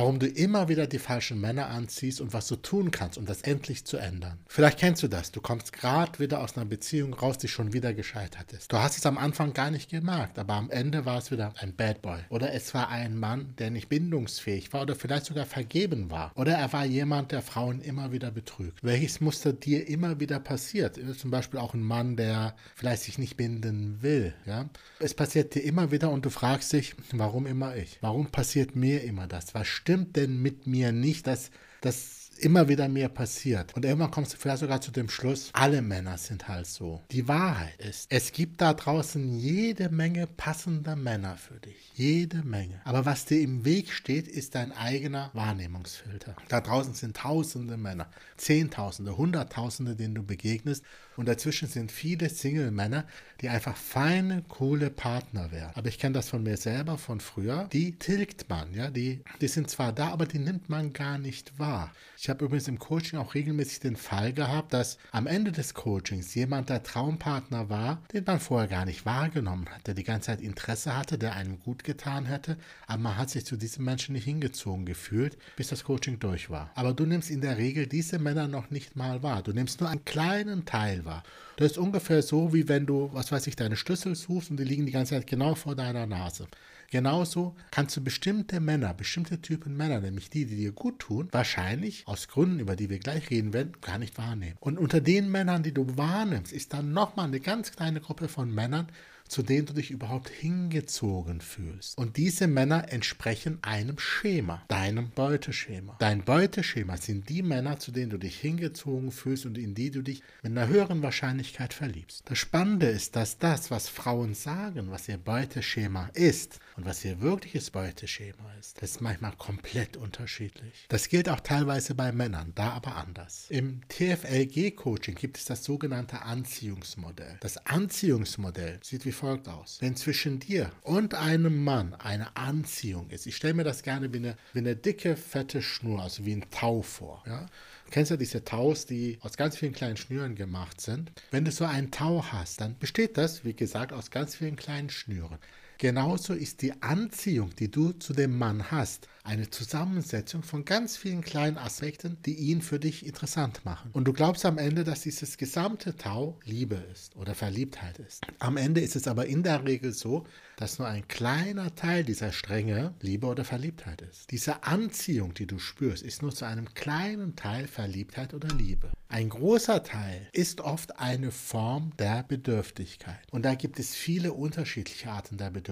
warum 0.00 0.18
du 0.18 0.26
immer 0.26 0.70
wieder 0.70 0.86
die 0.86 0.98
falschen 0.98 1.42
Männer 1.42 1.68
anziehst 1.68 2.22
und 2.22 2.32
was 2.32 2.46
du 2.48 2.56
tun 2.56 2.90
kannst, 2.90 3.18
um 3.18 3.26
das 3.26 3.42
endlich 3.42 3.84
zu 3.84 3.98
ändern. 3.98 4.38
Vielleicht 4.48 4.78
kennst 4.78 5.02
du 5.02 5.08
das. 5.08 5.30
Du 5.30 5.42
kommst 5.42 5.74
gerade 5.74 6.18
wieder 6.18 6.40
aus 6.40 6.56
einer 6.56 6.64
Beziehung 6.64 7.12
raus, 7.12 7.36
die 7.36 7.48
schon 7.48 7.74
wieder 7.74 7.92
gescheitert 7.92 8.50
ist. 8.54 8.72
Du 8.72 8.78
hast 8.78 8.96
es 8.96 9.04
am 9.04 9.18
Anfang 9.18 9.52
gar 9.52 9.70
nicht 9.70 9.90
gemerkt, 9.90 10.38
aber 10.38 10.54
am 10.54 10.70
Ende 10.70 11.04
war 11.04 11.18
es 11.18 11.30
wieder 11.30 11.52
ein 11.58 11.76
Bad 11.76 12.00
Boy. 12.00 12.20
Oder 12.30 12.54
es 12.54 12.72
war 12.72 12.88
ein 12.88 13.18
Mann, 13.18 13.52
der 13.58 13.70
nicht 13.70 13.90
bindungsfähig 13.90 14.72
war 14.72 14.80
oder 14.80 14.94
vielleicht 14.94 15.26
sogar 15.26 15.44
vergeben 15.44 16.10
war. 16.10 16.32
Oder 16.34 16.54
er 16.54 16.72
war 16.72 16.86
jemand, 16.86 17.32
der 17.32 17.42
Frauen 17.42 17.82
immer 17.82 18.10
wieder 18.10 18.30
betrügt. 18.30 18.82
Welches 18.82 19.20
Muster 19.20 19.52
dir 19.52 19.86
immer 19.86 20.18
wieder 20.18 20.40
passiert? 20.40 20.98
Zum 21.18 21.30
Beispiel 21.30 21.60
auch 21.60 21.74
ein 21.74 21.82
Mann, 21.82 22.16
der 22.16 22.56
vielleicht 22.74 23.02
sich 23.02 23.18
nicht 23.18 23.36
binden 23.36 23.98
will. 24.00 24.32
Ja? 24.46 24.70
Es 24.98 25.12
passiert 25.12 25.54
dir 25.54 25.62
immer 25.62 25.90
wieder 25.90 26.08
und 26.10 26.24
du 26.24 26.30
fragst 26.30 26.72
dich, 26.72 26.94
warum 27.12 27.46
immer 27.46 27.76
ich? 27.76 27.98
Warum 28.00 28.28
passiert 28.28 28.74
mir 28.74 29.04
immer 29.04 29.26
das? 29.26 29.52
Was 29.54 29.66
stimmt 29.66 29.89
denn 29.96 30.38
mit 30.40 30.66
mir 30.66 30.92
nicht, 30.92 31.26
dass 31.26 31.50
das 31.80 32.19
immer 32.40 32.68
wieder 32.68 32.88
mehr 32.88 33.08
passiert. 33.08 33.74
Und 33.74 33.84
irgendwann 33.84 34.10
kommst 34.10 34.32
du 34.32 34.36
vielleicht 34.36 34.60
sogar 34.60 34.80
zu 34.80 34.90
dem 34.90 35.08
Schluss, 35.08 35.50
alle 35.52 35.82
Männer 35.82 36.18
sind 36.18 36.48
halt 36.48 36.66
so. 36.66 37.02
Die 37.10 37.28
Wahrheit 37.28 37.78
ist, 37.78 38.06
es 38.10 38.32
gibt 38.32 38.60
da 38.60 38.74
draußen 38.74 39.38
jede 39.38 39.88
Menge 39.90 40.26
passender 40.26 40.96
Männer 40.96 41.36
für 41.36 41.58
dich. 41.60 41.92
Jede 41.94 42.42
Menge. 42.42 42.80
Aber 42.84 43.04
was 43.04 43.24
dir 43.24 43.40
im 43.40 43.64
Weg 43.64 43.92
steht, 43.92 44.28
ist 44.28 44.54
dein 44.54 44.72
eigener 44.72 45.30
Wahrnehmungsfilter. 45.34 46.36
Da 46.48 46.60
draußen 46.60 46.94
sind 46.94 47.16
tausende 47.16 47.76
Männer, 47.76 48.08
zehntausende, 48.36 49.16
hunderttausende, 49.16 49.96
denen 49.96 50.14
du 50.14 50.22
begegnest. 50.22 50.84
Und 51.16 51.26
dazwischen 51.26 51.68
sind 51.68 51.92
viele 51.92 52.30
Single-Männer, 52.30 53.04
die 53.40 53.48
einfach 53.48 53.76
feine, 53.76 54.42
coole 54.48 54.90
Partner 54.90 55.52
wären. 55.52 55.72
Aber 55.74 55.88
ich 55.88 55.98
kenne 55.98 56.14
das 56.14 56.30
von 56.30 56.42
mir 56.42 56.56
selber, 56.56 56.96
von 56.96 57.20
früher. 57.20 57.68
Die 57.72 57.98
tilgt 57.98 58.48
man, 58.48 58.72
ja. 58.72 58.90
Die, 58.90 59.22
die 59.40 59.48
sind 59.48 59.68
zwar 59.68 59.92
da, 59.92 60.08
aber 60.08 60.26
die 60.26 60.38
nimmt 60.38 60.68
man 60.70 60.92
gar 60.92 61.18
nicht 61.18 61.58
wahr. 61.58 61.92
Ich 62.22 62.28
habe 62.28 62.44
übrigens 62.44 62.68
im 62.68 62.78
Coaching 62.78 63.18
auch 63.18 63.32
regelmäßig 63.32 63.80
den 63.80 63.96
Fall 63.96 64.34
gehabt, 64.34 64.74
dass 64.74 64.98
am 65.10 65.26
Ende 65.26 65.52
des 65.52 65.72
Coachings 65.72 66.34
jemand 66.34 66.68
der 66.68 66.82
Traumpartner 66.82 67.70
war, 67.70 68.02
den 68.12 68.24
man 68.26 68.40
vorher 68.40 68.68
gar 68.68 68.84
nicht 68.84 69.06
wahrgenommen 69.06 69.66
hat, 69.70 69.86
der 69.86 69.94
die 69.94 70.04
ganze 70.04 70.26
Zeit 70.26 70.42
Interesse 70.42 70.94
hatte, 70.94 71.16
der 71.16 71.34
einem 71.34 71.58
gut 71.60 71.82
getan 71.82 72.26
hätte, 72.26 72.58
aber 72.86 73.00
man 73.00 73.16
hat 73.16 73.30
sich 73.30 73.46
zu 73.46 73.56
diesem 73.56 73.86
Menschen 73.86 74.12
nicht 74.12 74.24
hingezogen 74.24 74.84
gefühlt, 74.84 75.38
bis 75.56 75.68
das 75.68 75.84
Coaching 75.84 76.18
durch 76.18 76.50
war. 76.50 76.70
Aber 76.74 76.92
du 76.92 77.06
nimmst 77.06 77.30
in 77.30 77.40
der 77.40 77.56
Regel 77.56 77.86
diese 77.86 78.18
Männer 78.18 78.48
noch 78.48 78.68
nicht 78.68 78.96
mal 78.96 79.22
wahr. 79.22 79.42
Du 79.42 79.54
nimmst 79.54 79.80
nur 79.80 79.88
einen 79.88 80.04
kleinen 80.04 80.66
Teil 80.66 81.06
wahr. 81.06 81.22
Das 81.56 81.72
ist 81.72 81.78
ungefähr 81.78 82.22
so, 82.22 82.52
wie 82.52 82.68
wenn 82.68 82.84
du, 82.84 83.08
was 83.14 83.32
weiß 83.32 83.46
ich, 83.46 83.56
deine 83.56 83.76
Schlüssel 83.76 84.14
suchst 84.14 84.50
und 84.50 84.58
die 84.58 84.64
liegen 84.64 84.84
die 84.84 84.92
ganze 84.92 85.14
Zeit 85.14 85.26
genau 85.26 85.54
vor 85.54 85.74
deiner 85.74 86.06
Nase. 86.06 86.48
Genauso 86.90 87.54
kannst 87.70 87.96
du 87.96 88.02
bestimmte 88.02 88.58
Männer, 88.58 88.92
bestimmte 88.94 89.40
Typen 89.40 89.76
Männer, 89.76 90.00
nämlich 90.00 90.28
die, 90.28 90.44
die 90.44 90.56
dir 90.56 90.72
gut 90.72 90.98
tun, 90.98 91.28
wahrscheinlich 91.30 92.02
aus 92.06 92.26
Gründen, 92.26 92.58
über 92.58 92.74
die 92.74 92.90
wir 92.90 92.98
gleich 92.98 93.30
reden 93.30 93.52
werden, 93.52 93.74
gar 93.80 93.98
nicht 93.98 94.18
wahrnehmen. 94.18 94.56
Und 94.58 94.76
unter 94.76 95.00
den 95.00 95.30
Männern, 95.30 95.62
die 95.62 95.72
du 95.72 95.96
wahrnimmst, 95.96 96.52
ist 96.52 96.72
dann 96.72 96.92
nochmal 96.92 97.26
eine 97.26 97.38
ganz 97.38 97.70
kleine 97.70 98.00
Gruppe 98.00 98.26
von 98.26 98.52
Männern, 98.52 98.88
zu 99.30 99.42
denen 99.42 99.66
du 99.66 99.72
dich 99.74 99.92
überhaupt 99.92 100.28
hingezogen 100.28 101.40
fühlst. 101.40 101.96
Und 101.96 102.16
diese 102.16 102.48
Männer 102.48 102.92
entsprechen 102.92 103.58
einem 103.62 103.98
Schema, 103.98 104.64
deinem 104.66 105.10
Beuteschema. 105.10 105.96
Dein 106.00 106.24
Beuteschema 106.24 106.96
sind 106.96 107.28
die 107.28 107.42
Männer, 107.42 107.78
zu 107.78 107.92
denen 107.92 108.10
du 108.10 108.18
dich 108.18 108.38
hingezogen 108.40 109.12
fühlst 109.12 109.46
und 109.46 109.56
in 109.56 109.74
die 109.74 109.92
du 109.92 110.02
dich 110.02 110.22
mit 110.42 110.50
einer 110.52 110.66
höheren 110.66 111.02
Wahrscheinlichkeit 111.02 111.72
verliebst. 111.72 112.24
Das 112.24 112.38
Spannende 112.38 112.86
ist, 112.86 113.14
dass 113.14 113.38
das, 113.38 113.70
was 113.70 113.88
Frauen 113.88 114.34
sagen, 114.34 114.90
was 114.90 115.08
ihr 115.08 115.18
Beuteschema 115.18 116.10
ist 116.14 116.58
und 116.76 116.84
was 116.84 117.04
ihr 117.04 117.20
wirkliches 117.20 117.70
Beuteschema 117.70 118.52
ist, 118.58 118.82
das 118.82 118.92
ist 118.92 119.00
manchmal 119.00 119.36
komplett 119.36 119.96
unterschiedlich. 119.96 120.86
Das 120.88 121.08
gilt 121.08 121.28
auch 121.28 121.40
teilweise 121.40 121.94
bei 121.94 122.10
Männern, 122.10 122.50
da 122.56 122.70
aber 122.70 122.96
anders. 122.96 123.46
Im 123.48 123.82
TFLG-Coaching 123.88 125.14
gibt 125.14 125.36
es 125.36 125.44
das 125.44 125.62
sogenannte 125.62 126.22
Anziehungsmodell. 126.22 127.36
Das 127.40 127.64
Anziehungsmodell 127.64 128.80
sieht 128.82 129.04
wie 129.04 129.19
folgt 129.20 129.48
aus. 129.48 129.78
Wenn 129.80 129.96
zwischen 129.96 130.40
dir 130.40 130.72
und 130.82 131.14
einem 131.14 131.62
Mann 131.62 131.94
eine 131.94 132.36
Anziehung 132.36 133.10
ist, 133.10 133.26
ich 133.26 133.36
stelle 133.36 133.54
mir 133.54 133.64
das 133.64 133.82
gerne 133.82 134.12
wie 134.12 134.16
eine, 134.16 134.36
wie 134.54 134.60
eine 134.60 134.74
dicke, 134.74 135.14
fette 135.14 135.60
Schnur, 135.60 136.00
also 136.00 136.24
wie 136.24 136.32
ein 136.32 136.46
Tau 136.50 136.80
vor. 136.80 137.22
Ja? 137.26 137.46
Du 137.84 137.90
kennst 137.90 138.10
ja 138.10 138.16
diese 138.16 138.44
Taus, 138.44 138.86
die 138.86 139.18
aus 139.20 139.36
ganz 139.36 139.56
vielen 139.56 139.74
kleinen 139.74 139.98
Schnüren 139.98 140.36
gemacht 140.36 140.80
sind. 140.80 141.12
Wenn 141.30 141.44
du 141.44 141.50
so 141.50 141.66
einen 141.66 141.90
Tau 141.90 142.24
hast, 142.32 142.62
dann 142.62 142.78
besteht 142.78 143.18
das, 143.18 143.44
wie 143.44 143.54
gesagt, 143.54 143.92
aus 143.92 144.10
ganz 144.10 144.36
vielen 144.36 144.56
kleinen 144.56 144.88
Schnüren. 144.88 145.38
Genauso 145.80 146.34
ist 146.34 146.60
die 146.60 146.74
Anziehung, 146.82 147.56
die 147.58 147.70
du 147.70 147.92
zu 147.92 148.12
dem 148.12 148.36
Mann 148.36 148.70
hast, 148.70 149.08
eine 149.24 149.48
Zusammensetzung 149.48 150.42
von 150.42 150.66
ganz 150.66 150.98
vielen 150.98 151.22
kleinen 151.22 151.56
Aspekten, 151.56 152.18
die 152.26 152.34
ihn 152.34 152.60
für 152.60 152.78
dich 152.78 153.06
interessant 153.06 153.64
machen. 153.64 153.90
Und 153.94 154.04
du 154.04 154.12
glaubst 154.12 154.44
am 154.44 154.58
Ende, 154.58 154.84
dass 154.84 155.00
dieses 155.00 155.38
gesamte 155.38 155.96
Tau 155.96 156.38
Liebe 156.44 156.74
ist 156.92 157.16
oder 157.16 157.34
Verliebtheit 157.34 157.98
ist. 157.98 158.26
Am 158.40 158.58
Ende 158.58 158.82
ist 158.82 158.94
es 158.94 159.08
aber 159.08 159.24
in 159.24 159.42
der 159.42 159.64
Regel 159.64 159.92
so, 159.92 160.26
dass 160.56 160.78
nur 160.78 160.88
ein 160.88 161.08
kleiner 161.08 161.74
Teil 161.74 162.04
dieser 162.04 162.32
Stränge 162.32 162.94
Liebe 163.00 163.26
oder 163.26 163.44
Verliebtheit 163.44 164.02
ist. 164.02 164.30
Diese 164.30 164.64
Anziehung, 164.64 165.32
die 165.32 165.46
du 165.46 165.58
spürst, 165.58 166.02
ist 166.02 166.20
nur 166.20 166.34
zu 166.34 166.44
einem 166.44 166.74
kleinen 166.74 167.36
Teil 167.36 167.66
Verliebtheit 167.66 168.34
oder 168.34 168.48
Liebe. 168.48 168.90
Ein 169.08 169.30
großer 169.30 169.82
Teil 169.82 170.28
ist 170.32 170.60
oft 170.60 170.98
eine 170.98 171.30
Form 171.30 171.92
der 171.98 172.22
Bedürftigkeit. 172.22 173.20
Und 173.30 173.44
da 173.44 173.54
gibt 173.54 173.78
es 173.78 173.94
viele 173.94 174.34
unterschiedliche 174.34 175.10
Arten 175.10 175.38
der 175.38 175.50
Bedürftigkeit. 175.50 175.69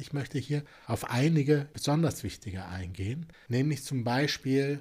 Ich 0.00 0.12
möchte 0.12 0.38
hier 0.38 0.62
auf 0.86 1.10
einige 1.10 1.68
besonders 1.72 2.22
wichtige 2.22 2.64
eingehen, 2.64 3.26
nämlich 3.48 3.84
zum 3.84 4.04
Beispiel 4.04 4.80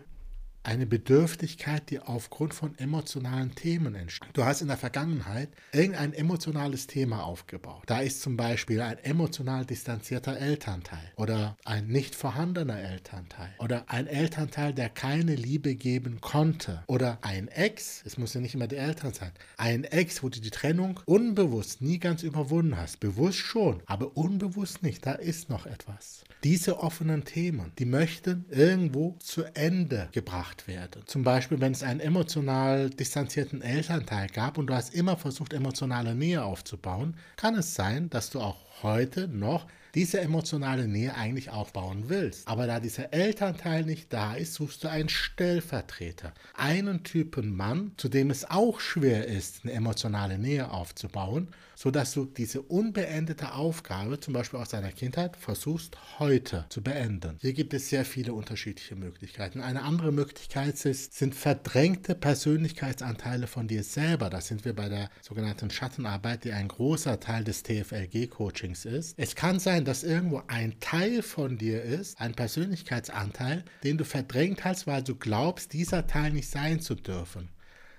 eine 0.66 0.86
Bedürftigkeit, 0.86 1.90
die 1.90 2.00
aufgrund 2.00 2.54
von 2.54 2.78
emotionalen 2.78 3.54
Themen 3.54 3.96
entsteht. 3.96 4.30
Du 4.34 4.44
hast 4.46 4.62
in 4.62 4.68
der 4.68 4.78
Vergangenheit 4.78 5.50
irgendein 5.72 6.14
emotionales 6.14 6.88
Thema 6.88 7.24
aufgebaut. 7.24 7.84
Da 7.86 8.00
ist 8.00 8.22
zum 8.22 8.36
Beispiel 8.36 8.82
ein 8.82 8.98
emotional 9.00 9.66
distanzierter 9.66 10.38
Elternteil 10.38 11.12
oder 11.18 11.56
ein 11.66 11.88
nicht 11.88 12.16
vorhandener 12.16 12.80
Elternteil 12.80 13.54
oder 13.60 13.86
ein 13.88 14.08
Elternteil, 14.08 14.74
der 14.74 14.90
keine 14.90 15.36
Liebe 15.36 15.76
geben 15.76 16.20
konnte 16.20 16.84
oder 16.88 17.20
ein 17.22 17.48
Ex, 17.48 18.02
es 18.06 18.18
muss 18.18 18.34
ja 18.34 18.42
nicht 18.42 18.56
immer 18.56 18.68
die 18.68 18.78
Eltern 18.78 19.14
sein, 19.14 19.32
ein 19.58 19.84
Ex, 19.84 20.24
wo 20.24 20.30
du 20.30 20.40
die 20.40 20.50
Trennung 20.50 21.00
unbewusst 21.06 21.82
nie 21.82 22.00
ganz 22.00 22.24
überwunden 22.24 22.78
hast. 22.78 23.00
Bewusst 23.00 23.38
schon, 23.38 23.82
aber 23.86 24.18
unbewusst 24.18 24.82
nicht. 24.82 25.06
Da 25.06 25.14
ist 25.14 25.50
noch 25.50 25.66
etwas. 25.66 26.24
Diese 26.44 26.80
offenen 26.80 27.24
Themen, 27.24 27.72
die 27.78 27.86
möchten 27.86 28.46
irgendwo 28.50 29.16
zu 29.20 29.44
Ende 29.56 30.10
gebracht 30.12 30.55
gemacht 30.56 30.68
werde. 30.68 31.06
Zum 31.06 31.24
Beispiel, 31.24 31.60
wenn 31.60 31.72
es 31.72 31.84
einen 31.84 32.00
emotional 32.00 32.90
distanzierten 32.90 33.62
Elternteil 33.62 34.28
gab 34.30 34.58
und 34.58 34.68
du 34.68 34.74
hast 34.74 34.94
immer 34.94 35.18
versucht, 35.18 35.54
emotionale 35.54 36.16
Nähe 36.16 36.44
aufzubauen, 36.44 37.16
kann 37.38 37.56
es 37.56 37.76
sein, 37.76 38.10
dass 38.10 38.30
du 38.30 38.40
auch 38.40 38.58
heute 38.84 39.28
noch 39.28 39.66
diese 39.96 40.20
emotionale 40.20 40.88
Nähe 40.88 41.16
eigentlich 41.16 41.50
aufbauen 41.50 42.06
willst. 42.08 42.48
Aber 42.48 42.68
da 42.68 42.80
dieser 42.80 43.14
Elternteil 43.14 43.86
nicht 43.86 44.12
da 44.12 44.36
ist, 44.36 44.54
suchst 44.54 44.84
du 44.84 44.90
einen 44.90 45.10
Stellvertreter. 45.10 46.34
Einen 46.54 47.04
Typen 47.04 47.56
Mann, 47.56 47.94
zu 47.98 48.10
dem 48.10 48.30
es 48.30 48.50
auch 48.50 48.82
schwer 48.82 49.26
ist, 49.28 49.62
eine 49.64 49.74
emotionale 49.74 50.38
Nähe 50.38 50.70
aufzubauen, 50.70 51.48
sodass 51.76 52.14
du 52.14 52.26
diese 52.26 52.62
unbeendete 52.62 53.54
Aufgabe, 53.54 54.20
zum 54.20 54.34
Beispiel 54.34 54.60
aus 54.60 54.70
deiner 54.70 54.92
Kindheit, 54.92 55.36
versuchst 55.38 55.98
heute 56.20 56.66
zu 56.70 56.82
beenden. 56.82 57.38
Hier 57.42 57.54
gibt 57.54 57.74
es 57.74 57.90
sehr 57.90 58.06
viele 58.06 58.34
unterschiedliche 58.34 58.96
Möglichkeiten. 58.96 59.62
Eine 59.62 59.84
andere 59.84 60.12
Möglichkeit 60.12 60.84
ist, 60.86 61.14
sind 61.14 61.36
verdrängte 61.36 62.16
Persönlichkeitsanteile 62.16 63.48
von 63.48 63.68
dir 63.68 63.84
selber. 63.84 64.30
Da 64.30 64.42
sind 64.42 64.66
wir 64.66 64.74
bei 64.74 64.90
der 64.90 65.10
sogenannten 65.22 65.70
Schattenarbeit, 65.70 66.44
die 66.44 66.52
ein 66.52 66.68
großer 66.68 67.20
Teil 67.20 67.44
des 67.44 67.64
TFLG-Coachings 67.64 68.86
ist. 68.86 69.14
Es 69.18 69.36
kann 69.36 69.60
sein, 69.60 69.85
dass 69.86 70.04
irgendwo 70.04 70.42
ein 70.48 70.80
Teil 70.80 71.22
von 71.22 71.58
dir 71.58 71.84
ist, 71.84 72.20
ein 72.20 72.34
Persönlichkeitsanteil, 72.34 73.64
den 73.84 73.98
du 73.98 74.04
verdrängt 74.04 74.66
hast, 74.66 74.88
weil 74.88 75.04
du 75.04 75.16
glaubst, 75.16 75.74
dieser 75.74 76.08
Teil 76.08 76.32
nicht 76.32 76.50
sein 76.50 76.80
zu 76.80 76.96
dürfen. 76.96 77.50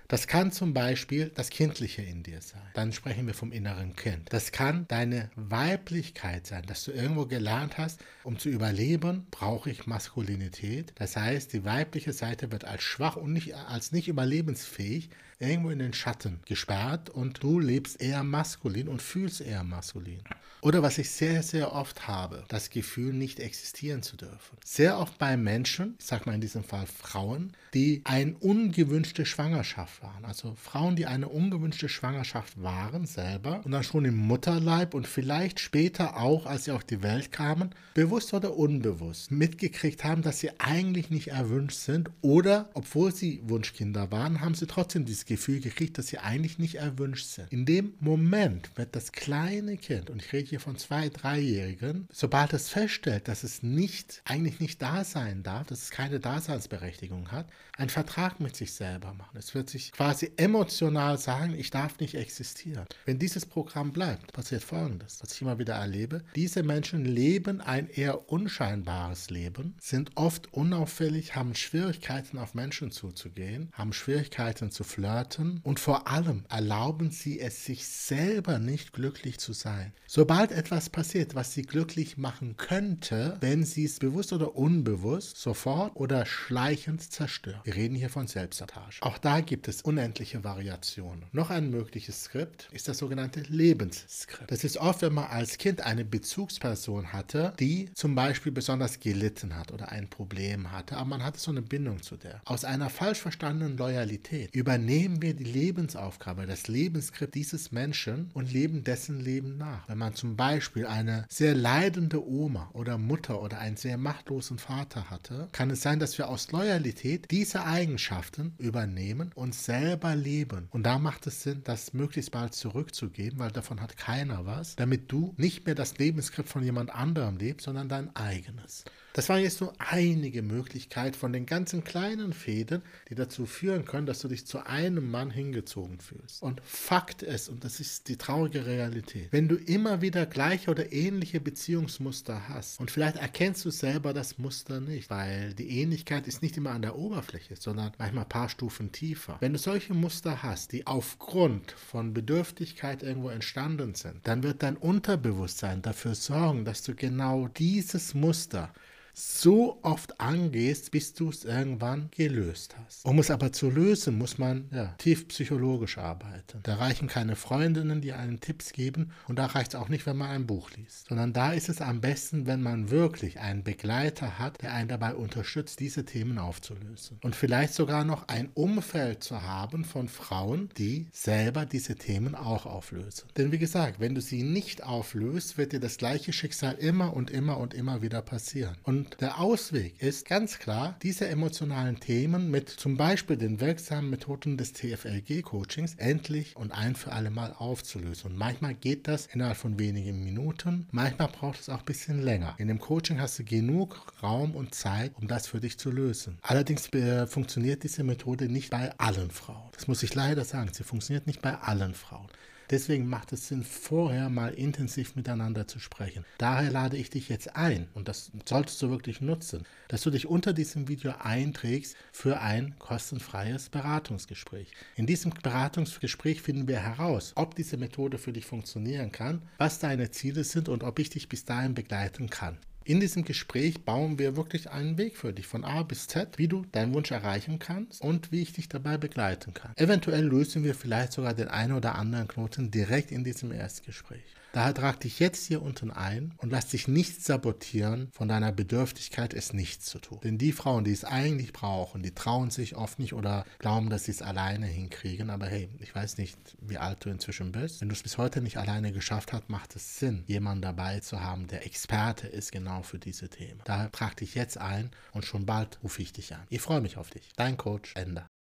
Das 0.09 0.27
kann 0.27 0.53
zum 0.53 0.73
Beispiel 0.73 1.31
das 1.35 1.49
Kindliche 1.49 2.01
in 2.01 2.23
dir 2.23 2.41
sein. 2.41 2.61
Dann 2.75 2.93
sprechen 2.93 3.27
wir 3.27 3.33
vom 3.33 3.51
inneren 3.51 3.93
Kind. 3.93 4.31
Das 4.31 4.53
kann 4.53 4.87
deine 4.87 5.29
Weiblichkeit 5.35 6.47
sein, 6.47 6.63
dass 6.65 6.85
du 6.85 6.91
irgendwo 6.91 7.25
gelernt 7.25 7.77
hast, 7.77 7.99
um 8.23 8.39
zu 8.39 8.47
überleben, 8.47 9.27
brauche 9.31 9.69
ich 9.69 9.85
Maskulinität. 9.85 10.93
Das 10.95 11.17
heißt, 11.17 11.51
die 11.51 11.65
weibliche 11.65 12.13
Seite 12.13 12.53
wird 12.53 12.63
als 12.63 12.83
schwach 12.83 13.17
und 13.17 13.33
nicht, 13.33 13.53
als 13.55 13.91
nicht 13.91 14.07
überlebensfähig 14.07 15.09
irgendwo 15.39 15.69
in 15.69 15.79
den 15.79 15.93
Schatten 15.93 16.39
gesperrt 16.45 17.09
und 17.09 17.43
du 17.43 17.59
lebst 17.59 18.01
eher 18.01 18.23
maskulin 18.23 18.87
und 18.87 19.01
fühlst 19.01 19.41
eher 19.41 19.63
maskulin. 19.63 20.21
Oder 20.61 20.81
was 20.81 20.97
ich 20.97 21.11
sehr, 21.11 21.43
sehr 21.43 21.73
oft 21.73 22.07
habe, 22.07 22.43
das 22.47 22.71
Gefühl, 22.71 23.13
nicht 23.13 23.39
existieren 23.39 24.01
zu 24.01 24.17
dürfen. 24.17 24.57
Sehr 24.65 24.97
oft 24.97 25.19
bei 25.19 25.37
Menschen, 25.37 25.95
ich 25.99 26.05
sage 26.05 26.23
mal 26.25 26.33
in 26.33 26.41
diesem 26.41 26.63
Fall 26.63 26.87
Frauen, 26.87 27.53
die 27.75 28.01
eine 28.05 28.33
ungewünschte 28.37 29.25
Schwangerschaft 29.25 30.01
waren. 30.01 30.25
Also 30.25 30.55
Frauen, 30.55 30.95
die 30.95 31.05
eine 31.05 31.29
ungewünschte 31.29 31.89
Schwangerschaft 31.89 32.61
waren 32.61 33.05
selber 33.05 33.61
und 33.63 33.71
dann 33.71 33.83
schon 33.83 34.05
im 34.05 34.17
Mutterleib 34.17 34.95
und 34.95 35.07
vielleicht 35.07 35.59
später 35.59 36.17
auch, 36.17 36.47
als 36.47 36.65
sie 36.65 36.71
auf 36.71 36.83
die 36.83 37.03
Welt 37.03 37.31
kamen, 37.31 37.69
bewusst 37.93 38.33
oder 38.33 38.57
unbewusst 38.57 39.29
mitgekriegt 39.29 40.03
haben, 40.03 40.23
dass 40.23 40.39
sie 40.39 40.59
eigentlich 40.59 41.11
nicht 41.11 41.27
erwünscht 41.29 41.77
sind 41.77 42.09
oder, 42.21 42.69
obwohl 42.73 43.13
sie 43.13 43.41
Wunschkinder 43.43 44.11
waren, 44.11 44.41
haben 44.41 44.55
sie 44.55 44.65
trotzdem 44.65 45.05
dieses 45.05 45.25
Gefühl 45.27 45.59
gekriegt, 45.59 45.97
dass 45.97 46.07
sie 46.07 46.19
eigentlich 46.19 46.59
nicht 46.59 46.75
erwünscht 46.75 47.25
sind. 47.25 47.51
In 47.51 47.65
dem 47.65 47.93
Moment 47.99 48.75
wird 48.75 48.95
das 48.95 49.11
kleine 49.11 49.77
Kind, 49.77 50.09
und 50.09 50.21
ich 50.21 50.31
rede 50.33 50.49
hier 50.49 50.59
von 50.59 50.77
zwei, 50.77 51.09
dreijährigen, 51.09 52.07
sobald 52.11 52.53
es 52.53 52.69
feststellt, 52.69 53.27
dass 53.27 53.43
es 53.43 53.63
nicht, 53.63 54.21
eigentlich 54.25 54.59
nicht 54.59 54.81
da 54.81 55.03
sein 55.03 55.43
darf, 55.43 55.67
dass 55.67 55.83
es 55.83 55.91
keine 55.91 56.19
Daseinsberechtigung 56.19 57.31
hat, 57.31 57.47
einen 57.77 57.89
Vertrag 57.89 58.39
mit 58.39 58.55
sich 58.55 58.73
selber 58.73 59.13
machen. 59.13 59.37
Es 59.37 59.53
wird 59.53 59.69
sich 59.69 59.91
quasi 59.91 60.31
emotional 60.37 61.17
sagen, 61.17 61.53
ich 61.57 61.69
darf 61.69 61.99
nicht 61.99 62.15
existieren. 62.15 62.85
Wenn 63.05 63.19
dieses 63.19 63.45
Programm 63.45 63.91
bleibt, 63.91 64.33
passiert 64.33 64.63
Folgendes, 64.63 65.19
was 65.21 65.33
ich 65.33 65.41
immer 65.41 65.59
wieder 65.59 65.75
erlebe. 65.75 66.23
Diese 66.35 66.63
Menschen 66.63 67.05
leben 67.05 67.61
ein 67.61 67.89
eher 67.89 68.31
unscheinbares 68.31 69.29
Leben, 69.29 69.75
sind 69.79 70.11
oft 70.15 70.53
unauffällig, 70.53 71.35
haben 71.35 71.53
Schwierigkeiten 71.53 72.37
auf 72.37 72.53
Menschen 72.53 72.91
zuzugehen, 72.91 73.69
haben 73.73 73.93
Schwierigkeiten 73.93 74.71
zu 74.71 74.83
flirten 74.83 75.16
und 75.63 75.79
vor 75.79 76.07
allem 76.07 76.43
erlauben 76.49 77.11
sie 77.11 77.39
es 77.39 77.65
sich 77.65 77.87
selber 77.87 78.59
nicht 78.59 78.93
glücklich 78.93 79.39
zu 79.39 79.53
sein. 79.53 79.93
Sobald 80.07 80.51
etwas 80.51 80.89
passiert, 80.89 81.35
was 81.35 81.53
sie 81.53 81.63
glücklich 81.63 82.17
machen 82.17 82.55
könnte, 82.57 83.37
wenn 83.41 83.63
sie 83.63 83.85
es 83.85 83.99
bewusst 83.99 84.33
oder 84.33 84.55
unbewusst 84.55 85.37
sofort 85.37 85.95
oder 85.95 86.25
schleichend 86.25 87.01
zerstören. 87.11 87.61
Wir 87.63 87.75
reden 87.75 87.95
hier 87.95 88.09
von 88.09 88.27
Selbstsabotage. 88.27 89.01
Auch 89.01 89.17
da 89.17 89.41
gibt 89.41 89.67
es 89.67 89.81
unendliche 89.81 90.43
Variationen. 90.43 91.25
Noch 91.31 91.49
ein 91.49 91.69
mögliches 91.69 92.25
Skript 92.25 92.69
ist 92.71 92.87
das 92.87 92.97
sogenannte 92.97 93.41
Lebensskript. 93.41 94.51
Das 94.51 94.63
ist 94.63 94.77
oft, 94.77 95.01
wenn 95.01 95.13
man 95.13 95.25
als 95.25 95.57
Kind 95.57 95.81
eine 95.81 96.05
Bezugsperson 96.05 97.13
hatte, 97.13 97.53
die 97.59 97.91
zum 97.93 98.15
Beispiel 98.15 98.51
besonders 98.51 98.99
gelitten 98.99 99.55
hat 99.55 99.71
oder 99.71 99.91
ein 99.91 100.09
Problem 100.09 100.71
hatte, 100.71 100.97
aber 100.97 101.09
man 101.09 101.23
hatte 101.23 101.39
so 101.39 101.51
eine 101.51 101.61
Bindung 101.61 102.01
zu 102.01 102.17
der. 102.17 102.41
Aus 102.45 102.63
einer 102.65 102.89
falsch 102.89 103.19
verstandenen 103.19 103.77
Loyalität 103.77 104.53
übernehmen 104.53 105.06
wir 105.21 105.33
die 105.33 105.43
Lebensaufgabe, 105.43 106.45
das 106.45 106.67
Lebensskript 106.67 107.35
dieses 107.35 107.71
Menschen 107.71 108.29
und 108.33 108.53
leben 108.53 108.83
dessen 108.83 109.19
Leben 109.19 109.57
nach. 109.57 109.89
Wenn 109.89 109.97
man 109.97 110.13
zum 110.13 110.35
Beispiel 110.35 110.85
eine 110.85 111.25
sehr 111.29 111.55
leidende 111.55 112.25
Oma 112.25 112.69
oder 112.73 112.97
Mutter 112.97 113.41
oder 113.41 113.59
einen 113.59 113.77
sehr 113.77 113.97
machtlosen 113.97 114.59
Vater 114.59 115.09
hatte, 115.09 115.47
kann 115.51 115.69
es 115.69 115.81
sein, 115.81 115.99
dass 115.99 116.17
wir 116.17 116.29
aus 116.29 116.51
Loyalität 116.51 117.31
diese 117.31 117.47
diese 117.47 117.63
Eigenschaften 117.63 118.53
übernehmen 118.59 119.31
und 119.33 119.55
selber 119.55 120.15
leben. 120.15 120.67
Und 120.69 120.83
da 120.83 120.99
macht 120.99 121.25
es 121.25 121.43
Sinn, 121.43 121.61
das 121.63 121.93
möglichst 121.93 122.31
bald 122.31 122.53
zurückzugeben, 122.53 123.39
weil 123.39 123.51
davon 123.51 123.81
hat 123.81 123.95
keiner 123.97 124.45
was, 124.45 124.75
damit 124.75 125.11
du 125.11 125.33
nicht 125.37 125.65
mehr 125.65 125.73
das 125.73 125.97
Lebensskript 125.97 126.49
von 126.49 126.61
jemand 126.61 126.93
anderem 126.93 127.37
lebst, 127.37 127.65
sondern 127.65 127.89
dein 127.89 128.15
eigenes. 128.15 128.83
Das 129.17 129.29
waren 129.29 129.41
jetzt 129.41 129.61
nur 129.61 129.73
einige 129.79 130.43
Möglichkeiten 130.43 131.15
von 131.15 131.33
den 131.33 131.47
ganzen 131.47 131.83
kleinen 131.83 132.33
Fäden, 132.33 132.83
die 133.09 133.15
dazu 133.15 133.47
führen 133.47 133.83
können, 133.83 134.05
dass 134.05 134.19
du 134.19 134.27
dich 134.27 134.45
zu 134.45 134.63
einem 134.67 135.09
Mann 135.09 135.31
hingezogen 135.31 135.99
fühlst. 135.99 136.43
Und 136.43 136.61
Fakt 136.63 137.23
ist, 137.23 137.49
und 137.49 137.63
das 137.63 137.79
ist 137.79 138.09
die 138.09 138.17
traurige 138.17 138.67
Realität, 138.67 139.29
wenn 139.31 139.47
du 139.47 139.55
immer 139.55 140.03
wieder 140.03 140.27
gleiche 140.27 140.69
oder 140.69 140.93
ähnliche 140.93 141.39
Beziehungsmuster 141.39 142.47
hast 142.47 142.79
und 142.79 142.91
vielleicht 142.91 143.15
erkennst 143.15 143.65
du 143.65 143.71
selber 143.71 144.13
das 144.13 144.37
Muster 144.37 144.81
nicht, 144.81 145.09
weil 145.09 145.55
die 145.55 145.81
Ähnlichkeit 145.81 146.27
ist 146.27 146.43
nicht 146.43 146.55
immer 146.55 146.73
an 146.73 146.83
der 146.83 146.95
Oberfläche, 146.95 147.55
sondern 147.55 147.93
manchmal 147.97 148.25
ein 148.25 148.29
paar 148.29 148.49
Stufen 148.49 148.91
tiefer. 148.91 149.37
Wenn 149.39 149.53
du 149.53 149.57
solche 149.57 149.95
Muster 149.95 150.43
hast, 150.43 150.73
die 150.73 150.85
aufgrund 150.85 151.71
von 151.71 152.13
Bedürftigkeit 152.13 153.01
irgendwo 153.01 153.29
entstanden 153.29 153.95
sind, 153.95 154.27
dann 154.27 154.43
wird 154.43 154.61
dein 154.61 154.77
Unterbewusstsein 154.77 155.81
dafür 155.81 156.13
sorgen, 156.13 156.65
dass 156.65 156.83
du 156.83 156.93
genau 156.93 157.47
dieses 157.47 158.13
Muster 158.13 158.71
so 159.19 159.79
oft 159.81 160.21
angehst, 160.21 160.91
bis 160.91 161.13
du 161.13 161.29
es 161.29 161.43
irgendwann 161.43 162.09
gelöst 162.11 162.75
hast. 162.77 163.03
Um 163.03 163.17
es 163.17 163.31
aber 163.31 163.51
zu 163.51 163.71
lösen, 163.71 164.15
muss 164.15 164.37
man 164.37 164.69
ja, 164.71 164.93
tief 164.99 165.27
psychologisch 165.29 165.97
arbeiten. 165.97 166.59
Da 166.61 166.75
reichen 166.75 167.07
keine 167.07 167.35
Freundinnen, 167.35 167.99
die 167.99 168.13
einen 168.13 168.41
Tipps 168.41 168.73
geben 168.73 169.11
und 169.27 169.39
da 169.39 169.47
reicht 169.47 169.73
es 169.73 169.79
auch 169.79 169.89
nicht, 169.89 170.05
wenn 170.05 170.17
man 170.17 170.29
ein 170.29 170.45
Buch 170.45 170.69
liest, 170.77 171.07
sondern 171.07 171.33
da 171.33 171.51
ist 171.51 171.67
es 171.67 171.81
am 171.81 171.99
besten, 171.99 172.45
wenn 172.45 172.61
man 172.61 172.91
wirklich 172.91 173.39
einen 173.39 173.63
Begleiter 173.63 174.37
hat, 174.37 174.61
der 174.61 174.73
einen 174.73 174.87
dabei 174.87 175.15
unterstützt, 175.15 175.79
diese 175.79 176.05
Themen 176.05 176.37
aufzulösen. 176.37 177.17
Und 177.23 177.35
vielleicht 177.35 177.73
sogar 177.73 178.03
noch 178.03 178.27
ein 178.27 178.49
Umfeld 178.53 179.23
zu 179.23 179.41
haben 179.41 179.83
von 179.83 180.09
Frauen, 180.09 180.69
die 180.77 181.07
selber 181.11 181.65
diese 181.65 181.95
Themen 181.95 182.35
auch 182.35 182.67
auflösen. 182.67 183.27
Denn 183.35 183.51
wie 183.51 183.57
gesagt, 183.57 183.99
wenn 183.99 184.13
du 184.13 184.21
sie 184.21 184.43
nicht 184.43 184.83
auflöst, 184.83 185.57
wird 185.57 185.71
dir 185.71 185.79
das 185.79 185.97
gleiche 185.97 186.33
Schicksal 186.33 186.75
immer 186.75 187.15
und 187.15 187.31
immer 187.31 187.57
und 187.57 187.73
immer 187.73 188.03
wieder 188.03 188.21
passieren. 188.21 188.77
Und 188.83 189.06
und 189.07 189.21
der 189.21 189.39
Ausweg 189.39 190.01
ist 190.01 190.27
ganz 190.27 190.59
klar, 190.59 190.97
diese 191.01 191.29
emotionalen 191.29 191.97
Themen 191.99 192.51
mit 192.51 192.69
zum 192.69 192.97
Beispiel 192.97 193.37
den 193.37 193.61
wirksamen 193.61 194.09
Methoden 194.09 194.57
des 194.57 194.73
TFLG-Coachings 194.73 195.95
endlich 195.95 196.57
und 196.57 196.73
ein 196.73 196.93
für 196.93 197.13
alle 197.13 197.29
Mal 197.29 197.53
aufzulösen. 197.57 198.31
Und 198.31 198.37
manchmal 198.37 198.73
geht 198.73 199.07
das 199.07 199.27
innerhalb 199.27 199.55
von 199.55 199.79
wenigen 199.79 200.25
Minuten, 200.25 200.87
manchmal 200.91 201.29
braucht 201.29 201.61
es 201.61 201.69
auch 201.69 201.79
ein 201.79 201.85
bisschen 201.85 202.21
länger. 202.21 202.55
In 202.57 202.67
dem 202.67 202.79
Coaching 202.79 203.21
hast 203.21 203.39
du 203.39 203.45
genug 203.45 204.13
Raum 204.21 204.55
und 204.55 204.75
Zeit, 204.75 205.13
um 205.15 205.29
das 205.29 205.47
für 205.47 205.61
dich 205.61 205.79
zu 205.79 205.89
lösen. 205.89 206.37
Allerdings 206.41 206.91
äh, 206.93 207.27
funktioniert 207.27 207.83
diese 207.83 208.03
Methode 208.03 208.49
nicht 208.49 208.71
bei 208.71 208.91
allen 208.97 209.31
Frauen. 209.31 209.69
Das 209.71 209.87
muss 209.87 210.03
ich 210.03 210.13
leider 210.15 210.43
sagen, 210.43 210.71
sie 210.73 210.83
funktioniert 210.83 211.27
nicht 211.27 211.41
bei 211.41 211.55
allen 211.55 211.93
Frauen. 211.93 212.27
Deswegen 212.69 213.07
macht 213.07 213.31
es 213.31 213.47
Sinn, 213.47 213.63
vorher 213.63 214.29
mal 214.29 214.53
intensiv 214.53 215.15
miteinander 215.15 215.67
zu 215.67 215.79
sprechen. 215.79 216.25
Daher 216.37 216.69
lade 216.71 216.97
ich 216.97 217.09
dich 217.09 217.29
jetzt 217.29 217.55
ein, 217.55 217.87
und 217.93 218.07
das 218.07 218.31
solltest 218.45 218.81
du 218.81 218.89
wirklich 218.89 219.21
nutzen, 219.21 219.63
dass 219.87 220.01
du 220.01 220.09
dich 220.09 220.27
unter 220.27 220.53
diesem 220.53 220.87
Video 220.87 221.13
einträgst 221.19 221.95
für 222.11 222.41
ein 222.41 222.75
kostenfreies 222.79 223.69
Beratungsgespräch. 223.69 224.71
In 224.95 225.07
diesem 225.07 225.31
Beratungsgespräch 225.31 226.41
finden 226.41 226.67
wir 226.67 226.79
heraus, 226.79 227.31
ob 227.35 227.55
diese 227.55 227.77
Methode 227.77 228.17
für 228.17 228.33
dich 228.33 228.45
funktionieren 228.45 229.11
kann, 229.11 229.41
was 229.57 229.79
deine 229.79 230.11
Ziele 230.11 230.43
sind 230.43 230.67
und 230.67 230.83
ob 230.83 230.99
ich 230.99 231.09
dich 231.09 231.29
bis 231.29 231.45
dahin 231.45 231.73
begleiten 231.73 232.29
kann. 232.29 232.57
In 232.87 233.01
diesem 233.01 233.25
Gespräch 233.25 233.83
bauen 233.83 234.17
wir 234.17 234.37
wirklich 234.37 234.71
einen 234.71 234.97
Weg 234.97 235.17
für 235.17 235.33
dich 235.33 235.45
von 235.45 235.65
A 235.65 235.83
bis 235.83 236.07
Z, 236.07 236.37
wie 236.37 236.47
du 236.47 236.63
deinen 236.71 236.93
Wunsch 236.93 237.11
erreichen 237.11 237.59
kannst 237.59 238.01
und 238.01 238.31
wie 238.31 238.41
ich 238.41 238.53
dich 238.53 238.69
dabei 238.69 238.97
begleiten 238.97 239.53
kann. 239.53 239.73
Eventuell 239.75 240.23
lösen 240.23 240.63
wir 240.63 240.73
vielleicht 240.73 241.11
sogar 241.11 241.33
den 241.33 241.49
einen 241.49 241.73
oder 241.73 241.95
anderen 241.95 242.29
Knoten 242.29 242.71
direkt 242.71 243.11
in 243.11 243.25
diesem 243.25 243.51
Erstgespräch. 243.51 244.23
Daher 244.53 244.73
trag 244.73 244.99
dich 244.99 245.19
jetzt 245.19 245.45
hier 245.45 245.61
unten 245.61 245.91
ein 245.91 246.33
und 246.37 246.51
lass 246.51 246.67
dich 246.67 246.87
nicht 246.87 247.23
sabotieren 247.23 248.09
von 248.11 248.27
deiner 248.27 248.51
Bedürftigkeit, 248.51 249.33
es 249.33 249.53
nicht 249.53 249.83
zu 249.83 249.99
tun. 249.99 250.19
Denn 250.23 250.37
die 250.37 250.51
Frauen, 250.51 250.83
die 250.83 250.91
es 250.91 251.03
eigentlich 251.03 251.53
brauchen, 251.53 252.01
die 252.03 252.13
trauen 252.13 252.49
sich 252.49 252.75
oft 252.75 252.99
nicht 252.99 253.13
oder 253.13 253.45
glauben, 253.59 253.89
dass 253.89 254.05
sie 254.05 254.11
es 254.11 254.21
alleine 254.21 254.65
hinkriegen. 254.65 255.29
Aber 255.29 255.47
hey, 255.47 255.69
ich 255.79 255.93
weiß 255.93 256.17
nicht, 256.17 256.37
wie 256.61 256.77
alt 256.77 257.05
du 257.05 257.09
inzwischen 257.09 257.51
bist. 257.51 257.81
Wenn 257.81 257.89
du 257.89 257.93
es 257.93 258.03
bis 258.03 258.17
heute 258.17 258.41
nicht 258.41 258.57
alleine 258.57 258.91
geschafft 258.91 259.33
hast, 259.33 259.49
macht 259.49 259.75
es 259.75 259.99
Sinn, 259.99 260.23
jemanden 260.27 260.61
dabei 260.61 260.99
zu 260.99 261.21
haben, 261.21 261.47
der 261.47 261.65
Experte 261.65 262.27
ist 262.27 262.51
genau 262.51 262.81
für 262.83 262.99
diese 262.99 263.29
Themen. 263.29 263.61
Daher 263.65 263.91
trag 263.91 264.15
dich 264.17 264.35
jetzt 264.35 264.57
ein 264.57 264.91
und 265.11 265.25
schon 265.25 265.45
bald 265.45 265.79
rufe 265.83 266.01
ich 266.01 266.13
dich 266.13 266.33
an. 266.33 266.45
Ich 266.49 266.61
freue 266.61 266.81
mich 266.81 266.97
auf 266.97 267.09
dich. 267.09 267.29
Dein 267.35 267.57
Coach, 267.57 267.93
Ender. 267.95 268.27